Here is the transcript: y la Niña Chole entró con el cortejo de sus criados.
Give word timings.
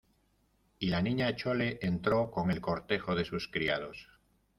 y 0.79 0.87
la 0.89 0.99
Niña 0.99 1.35
Chole 1.35 1.77
entró 1.79 2.31
con 2.31 2.49
el 2.49 2.59
cortejo 2.59 3.13
de 3.13 3.23
sus 3.23 3.47
criados. 3.47 4.07